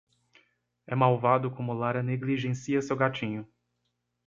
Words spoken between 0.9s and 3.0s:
malvado como Lara negligencia seu